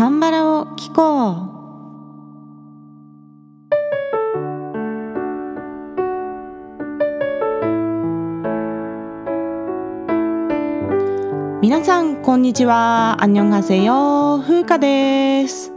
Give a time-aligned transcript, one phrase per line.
[0.00, 1.50] カンバラを聞こう。
[11.60, 13.18] 皆さんこんにちは。
[13.20, 15.70] アンニョンハセヨ風花です。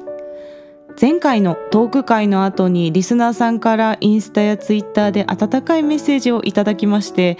[1.01, 7.37] 前回のトーク会の後にリスナーさんからインスタやツイッターで温かいメッセージをいただきまして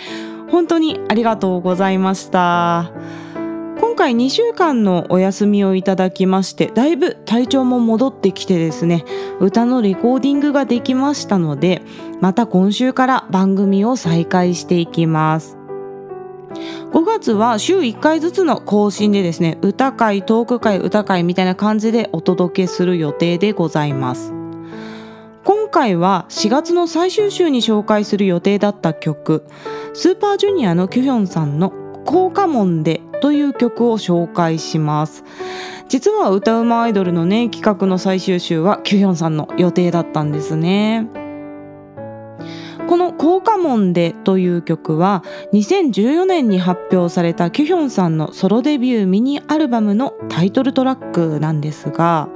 [0.52, 2.92] 本当にありがとうございました。
[3.94, 9.06] 今回2週間のお休みをいただきましてだいぶ体調も戻ってきてですね
[9.40, 11.84] 歌のレコーディングができましたので
[12.20, 15.60] また今週から番組を再開していきます。
[16.92, 24.34] 5月は週1回ずつの更新でですね歌会トーク会歌会みたいな感じでお届けする予定でございます。
[25.44, 29.46] 今回は4月の最終週に紹介する予定だった曲
[29.94, 31.72] スーパージュニアのキュヒョンさんの
[32.06, 35.24] 「効果門で」という曲を紹介します
[35.88, 41.08] 実は歌うまアイドルのね企画の最終週はキュヒョンさんの予定だったんですね
[42.90, 52.28] この「効果門で」という曲は2014年に発表されたキュヒョンさんのソロデビューミニアルバムのタイトルトラックなんですが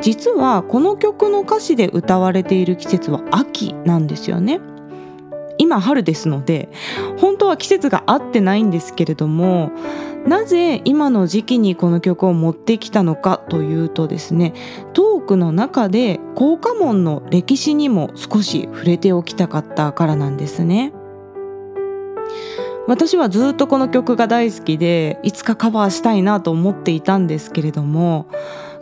[0.00, 4.60] 実はこの曲の歌詞で歌われている季節は秋なんですよね。
[5.58, 6.68] 今春ですので
[7.18, 9.72] 本当は季節が合ってないんですけれども
[10.26, 14.54] なぜ今の時期にこの曲を持ってきたのかというとですね
[14.92, 20.92] トークの中で効果門の歴史にも少し触れておきたかったからなんですね。
[22.86, 28.26] 私はずっとこの曲が大好きでいつかカバーしたいなと思っていたんですけれども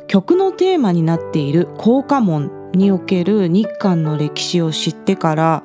[0.08, 5.62] 曲のテーマになっている効果門における日韓の歴史を知ってから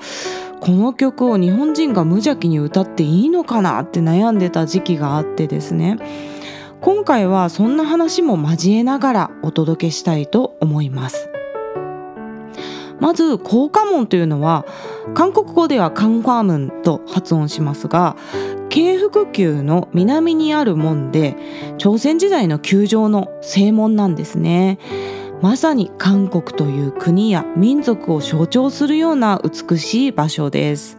[0.60, 5.98] この曲を日本人が無邪気に歌っていいのかなって悩んでた時期があってですね。
[6.82, 11.30] 今回はそんな話も交えながらお届けしたいと思います。
[13.00, 14.66] まず効果門というのは
[15.14, 18.16] 韓国語ではカンファームンと発音しますが
[18.70, 21.36] 京福宮の南にある門で
[21.78, 24.80] 朝鮮時代の宮城の正門なんですね。
[25.42, 30.98] まさに韓国という国や民族を象徴するような美しい場所です。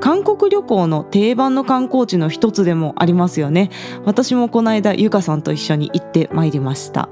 [0.00, 3.70] 韓国旅行の定番の観光地の一つでもありますよね。
[4.04, 7.08] 私もこの間ゆかさんと一緒に行ってまいりました。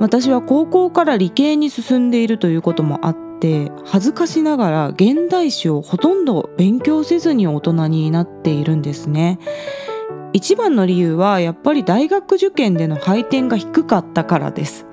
[0.00, 9.38] 私は高校から理系に進んでいるということもあって恥ずかしながら現代史をほとんど勉強せずに大人になっているんですね。
[10.32, 14.86] 一番の理由はやっぱり大学受験での配点が低かったからです。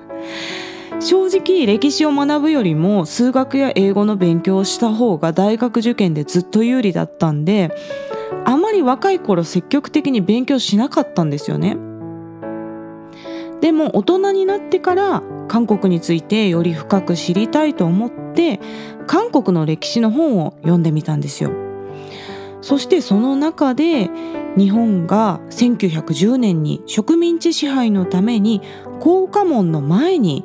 [1.00, 7.74] 正直歴史を学ぶよりも数学や英語の勉強をした方が大学受験でずっと有利だったんで
[8.46, 11.76] あまり若い頃積極的に勉強しなかったんですよね。
[13.60, 18.60] でも大人になってから韓国についてより深く知りたいと思って
[19.06, 21.50] 韓国の歴史の本を読んでみたんですよ。
[22.60, 24.10] そしてその中で
[24.56, 28.60] 日本が1910年に植民地支配のために
[29.00, 30.44] 高架門の前に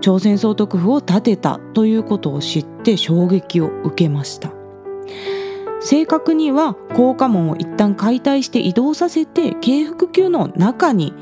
[0.00, 4.52] 朝鮮総督府を建てたということを知って衝撃を受けました
[5.80, 11.12] 正確には高架門を一旦解体して移動させて京福宮の中に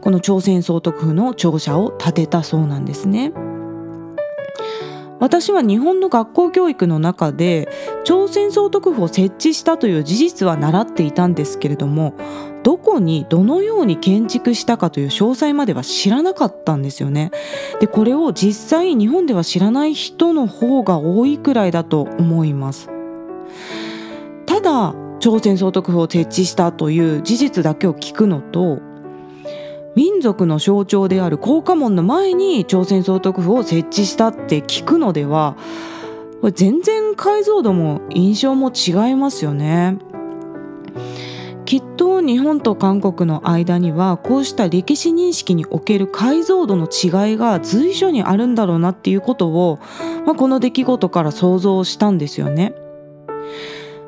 [0.00, 3.32] この朝鮮総督府の庁舎を建てたそうなんですね。
[5.18, 7.68] 私は日本の学校教育の中で
[8.04, 12.14] 朝鮮総督府を設置したという事実は習っていたんですけれども
[12.62, 17.30] どこにどのように建築したかという詳細までは知らなかったんですよね。
[17.80, 22.90] でこれを実際日本では知らない人の方が多いくらいだと思います。
[24.46, 28.80] ただ朝鮮総督府を設置したという事実だけを聞くのと
[29.96, 35.56] 民族の象徴である効果門の前に朝鮮総督府を設置したって聞くのでは
[36.42, 39.98] これ全然解像度も印象も違いますよね。
[41.64, 49.80] きっと日本と韓国の間にはこうした歴史認識における解像度の違いが随所にあるんだろうなっていうことを、
[50.24, 52.74] まあ、この出来事から想像したんですよね。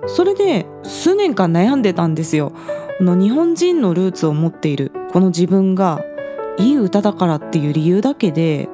[0.06, 2.52] それで数年間悩んでたんですよ。
[3.00, 6.04] の日本人のルーツを持っているこの自分が
[6.58, 8.68] いい歌だからっていう理由だけで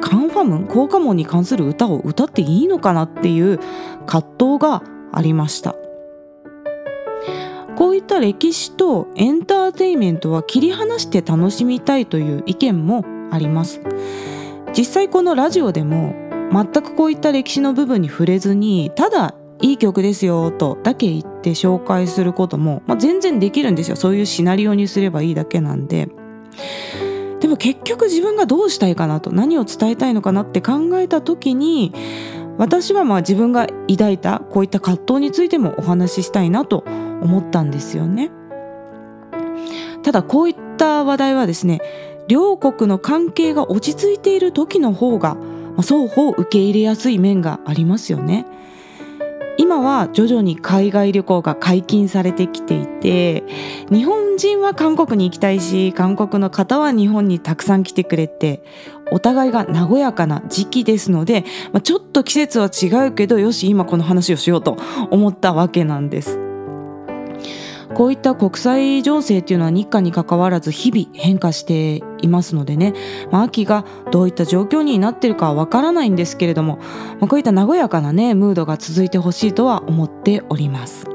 [0.00, 3.58] カンファムン効果門に関する歌を歌っていいのかなっていう
[4.06, 4.82] 葛藤が
[5.12, 5.74] ありました。
[7.76, 13.80] こういった歴史とエンターテインメントは切り離して楽しみたいという意見もあります。
[14.76, 16.14] 実際このラジオでも
[16.52, 26.08] 全くこういった歴史の部分に触れずにただいい曲ですよとだけ言って紹介することも、まあ、全然できるんですよそういうシナリオにすればいいだけなんで
[27.40, 31.94] でも結局自分がどうしたいかなと何を伝えたいのかなって考えた時に
[32.58, 36.84] 私はまあ自分が抱いたこういった葛藤についてもお話ししたいなと
[37.22, 38.30] 思ったんですよね。
[40.02, 41.80] ただこういった話題はですね
[42.30, 45.36] 両国の関係が落ち着いている時の方が、
[45.78, 48.46] 双方受け入れやすい面がありますよね。
[49.60, 53.44] 今は徐々に海外旅行が解禁されてきていて
[53.92, 58.64] 日本人は韓国に行きたいし韓国の方は日本にたくさん来てくれて
[59.12, 64.78] お互いが和やかな時期ですので、まあ、ちょっと季節は違うけどよし今この話をしようと
[65.10, 66.49] 思ったわけなんです。
[67.94, 72.94] こういった国際情勢っていうのは日韓に関わらず日々変化していますのでね、
[73.30, 76.76] まあ、秋がどういった状況になってるかはわからないんですけれども、
[77.18, 81.06] まあ、こういった和やかなねムードが続いてほしいとは思っております。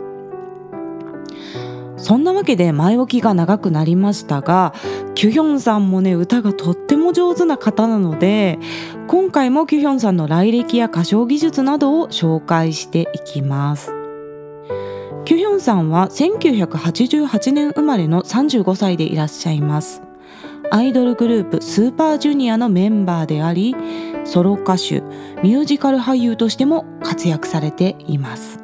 [1.98, 4.76] そんなわけで前置きが長くなりましたが
[5.16, 8.60] キュヒョンさんもね歌がとっても上手な方なので
[9.08, 14.05] 今回もキュヒョンさんの来歴や歌唱技術などを紹介していきます。
[15.26, 20.04] キュヒョンさんは1988年生まれの35歳でいらっしゃいます。
[20.72, 23.76] アイドルグループスーパージュニアのメンバーであり
[24.24, 25.02] ソロ歌手
[25.42, 28.60] ミュージカル俳優としても活躍されています。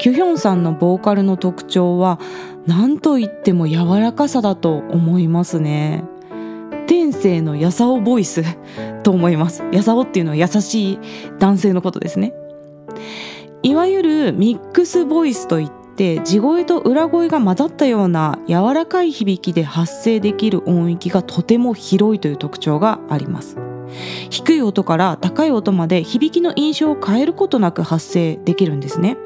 [0.00, 2.20] キュヒョンさんのボーカルの特徴は
[2.66, 6.04] 何と言っても柔らかさだと思いますね。
[6.86, 8.44] 天性のやさおボイス
[9.02, 9.64] と思います。
[9.72, 10.98] やさおっていうのは優しい
[11.38, 12.34] 男性のことですね。
[13.68, 23.58] いわゆるミックスボイスといって地声と裏声が混ざったような柔らかい響きで発声できる音域がとても広いという特徴があります。
[24.30, 29.18] 低い音から高い音まで響きの印象を変えることなく発声できるんですね。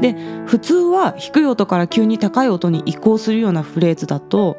[0.00, 0.16] で
[0.46, 4.56] 普通は低い音から急に高い音に移行するようなフレーズだと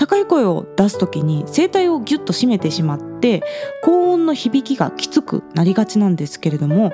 [0.00, 3.42] 高い声を出す時に声帯をギュッと締めてしまって
[3.84, 6.90] 高音の響きがきつくなりがちなんですけれども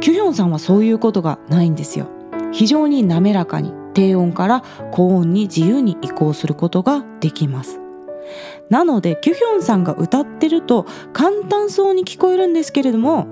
[0.00, 2.06] キュヒョンさんはそういうことがないんですよ。
[2.52, 4.62] 非常に滑らかに低音から
[4.92, 7.80] 高音に自由に移行することができます。
[8.70, 13.26] なのでキュヒョンさんが歌ってると簡単そうに聞こえるんですけれども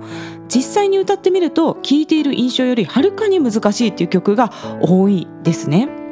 [0.53, 6.02] 実際に歌ってみると聴いている印象よりはるかに難しいっていう曲が多いですね。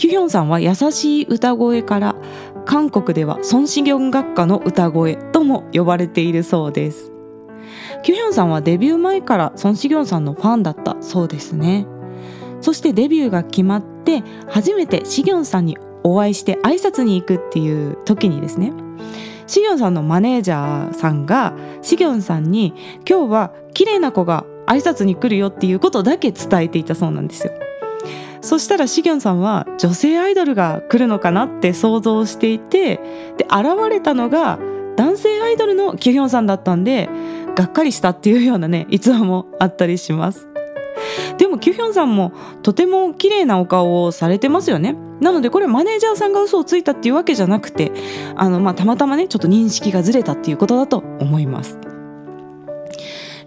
[0.00, 2.16] キュヒョンさんは優しい歌声から
[2.64, 7.12] 韓国ではソンシギョン学科の歌声とも呼ばれているそうです。
[8.02, 11.86] キュヒョンさんはデビュー前からソンシギョンさんのファンだったそうですね。
[12.62, 18.72] そしてデビューが決まって初めてシギョンさんにお会いして挨拶に行くっていう時にですね
[19.46, 21.52] シギョンさんのマネージャーさんが
[21.82, 22.72] シギョンさんに
[23.06, 27.49] 今日は綺麗な子が挨拶に来るよっていうことだけ伝えていたそうなんですよ
[28.50, 32.96] そしたらシギョンさんは女性アイドルが来るのかなって想像していて
[33.38, 34.58] で現れたのが
[34.96, 37.08] 男性アイドルのキュヒョンさんだったんで
[37.54, 40.48] がっかりしたっていうようなね逸話もあったりします。
[41.38, 42.32] でもキュヒョンさんも
[42.64, 44.96] とても綺麗なお顔をされてますよね。
[45.20, 47.92] なのでこれマネージャーさんが嘘をついたっていうわけじゃなくて
[48.34, 51.78] あの、まあ、たまたまねちょっと認識がずれたっていうことだと思います。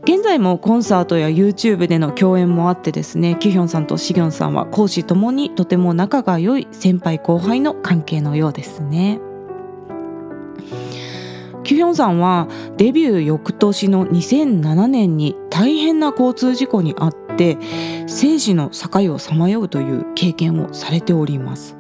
[0.04, 9.22] 現在もコンサートや YouTube での共演もあってですねキュヒョンさんとシギョンさんは講師ともにとても仲が良い先輩後輩の関係のようですね。
[11.64, 17.58] キュヒョンさんはデビュー翌年の2007年に大変な交通事故に遭って
[18.08, 21.78] 生死の境をさまようという経験をされております。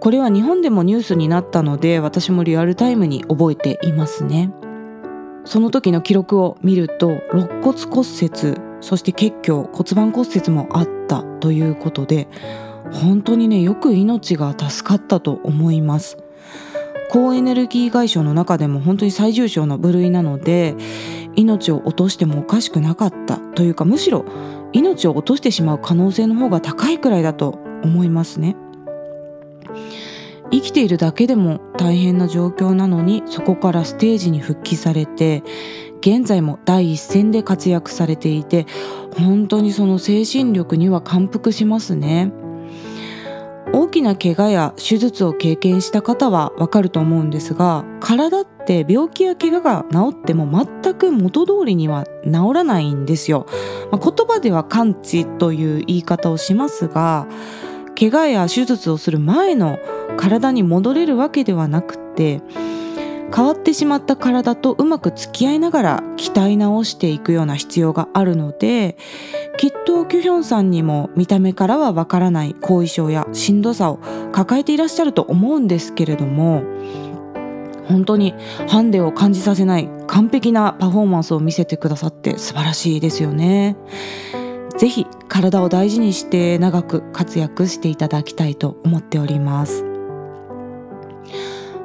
[0.00, 4.50] これは日本でもニュースになったので私もリアルタイムに覚えていますね。
[5.48, 12.28] その時の記録を見ると肋骨骨折そして血胸骨盤骨折もあったということで
[12.92, 16.18] 本当にねよく命が助かったと思います。
[17.10, 20.74] 高エネルギー外傷の中でも本当に最重症の部類なので
[21.34, 24.26] 命を落としてもおかしくなかったというかむしろ
[24.74, 28.54] 命を落としてしまう可能性の方が高いくらいだと思いますね。
[30.50, 35.42] 生きているだけでも大変な状況なのにそこからステージに復帰されて
[36.00, 38.66] 現在も第一線で活躍されていて
[39.16, 42.32] 本当にその精神力には感服しますね。
[43.72, 53.46] 大きな怪我や手術を経験した方はわかると思うんですが体って病気や怪我が治っても全く元通りには治らないんですよ、
[53.92, 57.26] まあ、言葉では完治という言い方をしますが
[57.98, 59.80] 怪我や手術をする前の
[60.16, 62.40] 体に戻れるわけではなくて
[63.34, 68.96] 変わってしまった体とうまく付き合いながら鍛え直していくような必要があるので
[69.56, 73.98] きっとキュヒョンさんにも見た目からはわからない後遺症やしんどさを
[74.32, 76.62] 抱えていらっしゃると思うんですけれども
[77.88, 78.34] 本当に
[78.68, 83.76] ハンデを感じさせない完璧なパフォーマンスを見せてくださって素晴らしいですよね。
[84.78, 89.84] ぜひ体を大事にして長く活躍していただきたいと思っております。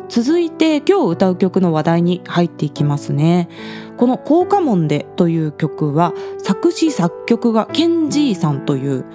[0.09, 3.49] 続いて今日歌う曲の話題に入っていきますね。
[3.97, 9.05] この「効果門で」という曲は作詞作曲がケンジーさんという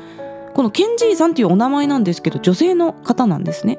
[0.54, 3.78] このケンジーさんというお名前なんですけど女性の方なんですね。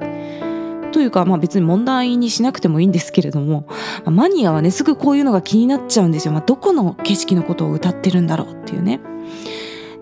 [0.92, 3.66] というか、まあ、別に問題にしなくてもいいんですけれども、
[4.04, 9.00] マニアはねすぐこういうのが気になっちゃうんですよ、まあ、どこの景色のことを歌ってるんだろうっていうね。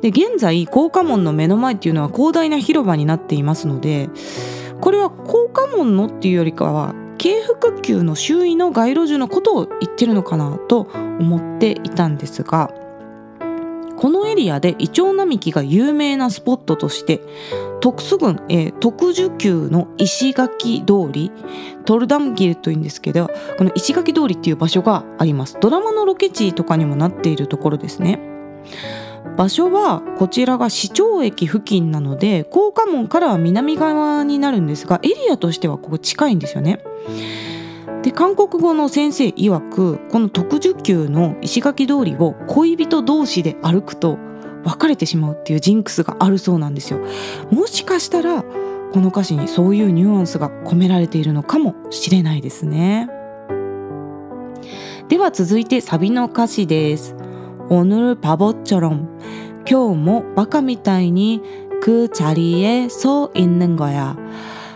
[0.01, 4.09] で現在効果門の目の前っていうのは広大な広場になっていますので
[4.81, 10.83] これは効果門のっていうよりかは京福宮の周囲の街路樹のことを言ってるのかなと
[11.21, 12.73] 思っていたんですが
[13.99, 17.21] このエリアでイチョウ並木が有名なスポットとして
[17.81, 21.33] 特殊郡、えー、特需宮の石垣通り
[21.85, 25.57] トルダムギルというんですけどこの石垣通りっていう場所があります。
[25.61, 28.21] ドラマのロケ地とかにもなっているところですね。
[29.39, 36.83] 場所はこちらが市庁駅付近なので高架門からは南側になるんですがエリアとしてはここ近いんですよね。
[38.03, 44.19] で韓国語の先生曰くこの特需級の石垣通りを恋人同士で歩くと
[44.65, 46.99] 別れてしまうっていうジンクスがあるそうなんですよ。
[47.53, 53.09] もしかしたらこの歌詞にそういうニュアンスが込められているのかもしれないですね。
[55.09, 57.28] では続いてサビの歌詞です。
[57.70, 59.08] 오늘바보처럼
[59.70, 61.42] 今日もバカみたいに
[61.82, 64.16] 그자리에서있는거야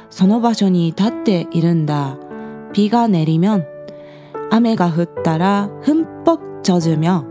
[0.10, 2.18] その場所に立っているんだ
[2.74, 3.66] 비가내리면
[4.50, 7.26] 雨が降ったら흠뻑젖으며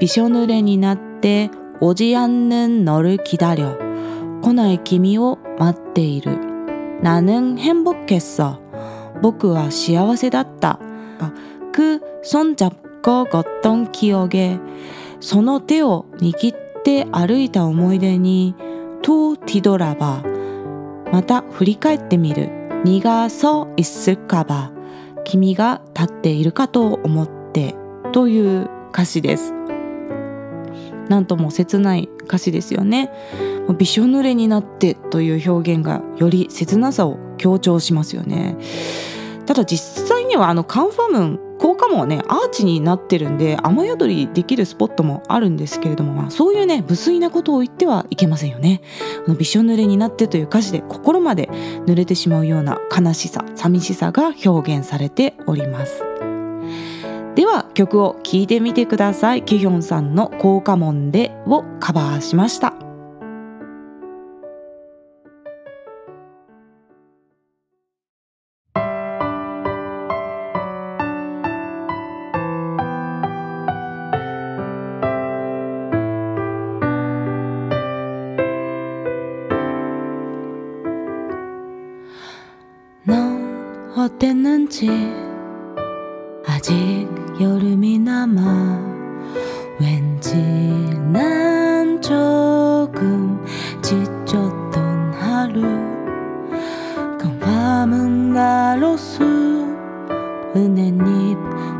[0.00, 3.76] びしょ濡れになって오지않는너를기다려
[4.42, 6.38] 来ない君を待っている
[7.02, 8.60] 나는행복했어
[9.22, 10.78] 僕は幸せだった
[11.72, 14.58] 그손잡고 걷던기억에
[15.20, 18.54] その手を握って歩いた思い出に
[19.02, 20.22] とティドラバ
[21.12, 22.50] また振り返ってみる
[22.84, 24.72] にがそいすかば
[25.24, 27.74] 君が立っているかと思って
[28.12, 29.52] という歌詞です
[31.08, 33.10] なんとも切ない歌詞ですよね
[33.78, 38.56] びしょ濡れになってという表現がより切なさを強調しますよね
[39.46, 48.81] ただ実際にはあのカンファムン 効果もねアーチになってるんで雨宿りできるスポットもあるんですけれども、まあ、そういうね無粋なことを言ってはいけませんよね。
[49.25, 51.49] あのびしょ濡れになってという歌詞で心まで
[51.85, 56.03] 濡れてしまうような悲しさ寂しさが表現されております。
[57.35, 59.43] では曲を聴いてみてください。
[59.43, 62.88] キヒョンさんの「効果門で」をカバーしました。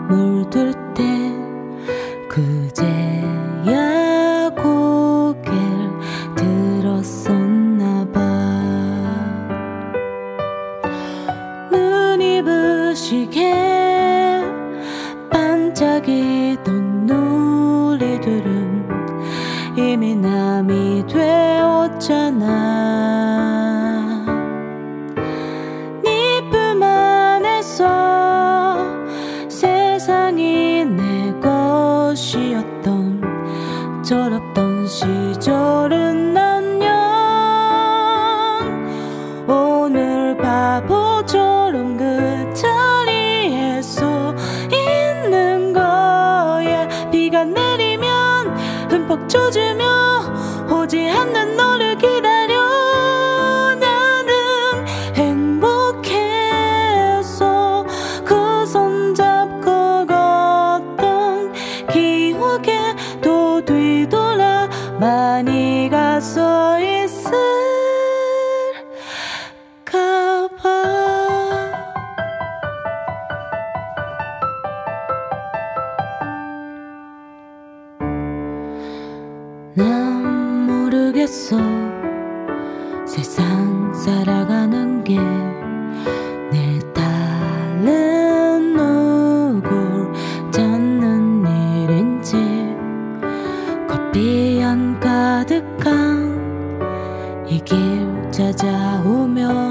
[0.07, 1.35] 물들 땐
[2.27, 3.28] 그제
[40.41, 44.33] 바보처럼 그 자리에 서
[44.71, 46.87] 있는 거야.
[47.11, 48.57] 비가 내리면
[48.89, 49.85] 흠뻑 젖으며
[50.71, 51.78] 오지 않는 너
[79.75, 81.57] 난 모르겠어.
[83.05, 90.11] 세상 살아가는 게내 다른 누굴
[90.51, 91.45] 찾는
[91.85, 92.35] 일인지.
[93.87, 96.29] 커피향 가득한
[97.47, 99.68] 이 길 찾아오며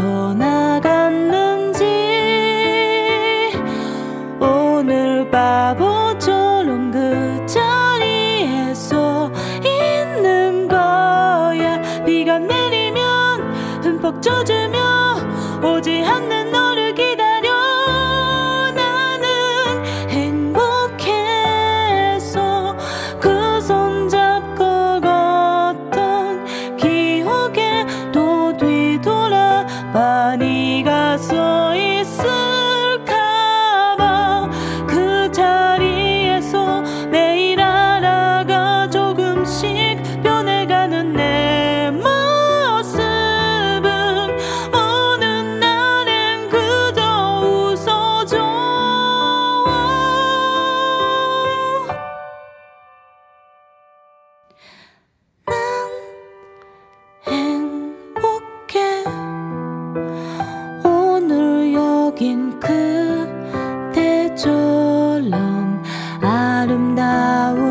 [64.31, 65.83] 그대처럼
[66.21, 67.70] 아름다우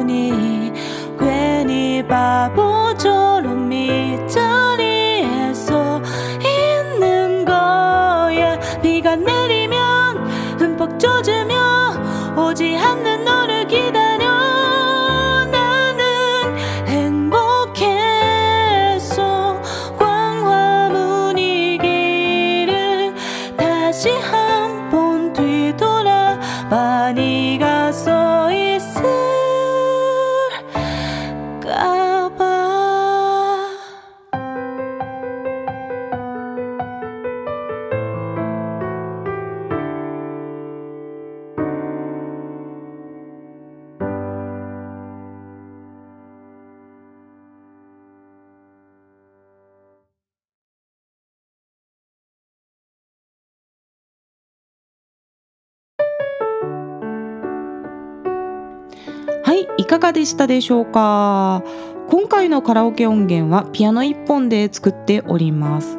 [59.80, 61.64] い、かがでしたでしょうか？
[62.10, 65.98] 今回のカラオケ音源はピアノ1本で作っております。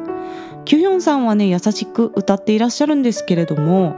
[0.64, 3.96] キュヒョンさんはね優しく歌っていらっしゃるんですけれども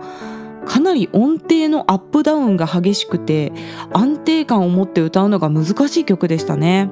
[0.64, 3.52] かなり音程のアップダウンが激しくて
[3.92, 6.90] 安定感を持って歌うのが難しい曲でしたね。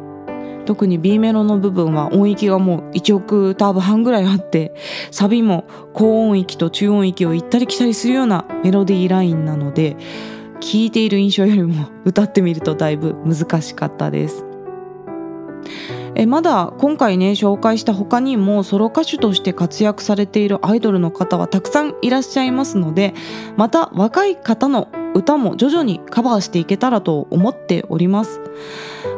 [0.66, 4.74] 特に B メロの部分は音域がもう1オクターブ半ぐらいあって
[5.10, 9.96] サビも高音域と中音域を行ったり来たりするようなメロディーラインなので
[10.62, 14.46] 聴いている印象よりも歌ってみるとだいぶ難しかったです。
[16.14, 23.14] えまだ今回ね紹介した他にもソロ歌手として活躍されているアイドルの方はたくさんいらっしゃいますので
[23.56, 28.40] また若い方の歌も徐々にカバーしていけたらと思っております。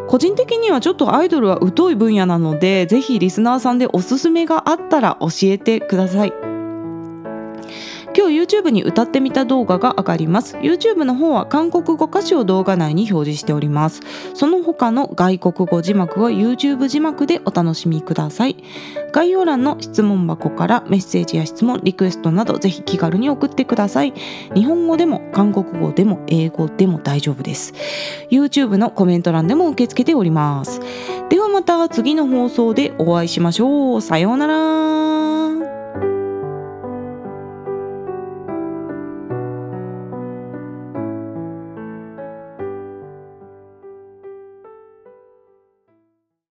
[0.07, 6.54] 個人的にはちょっとアイドルは疎い分野なのでぜひリスナーさんでおすすめがあったら教えてください。
[8.16, 10.57] 今日 YouTube に歌ってみた動画が上がります。
[10.59, 14.03] YouTube の方は韓国語歌詞を動画内に表示しております。
[14.35, 18.57] その他の外国語字幕は YouTube 字幕でお楽しみください。
[19.12, 24.14] 概要欄の質問箱からメッセージや質問リクエストなどぜひ気軽に送ってください。
[24.55, 27.74] 日本語でも韓国語でも英語でも大丈夫です。
[28.31, 30.81] YouTube のコメント欄でも受け付けております。
[31.31, 34.00] ではまた次の放送でお会いしましょう。
[34.00, 34.94] さようなら。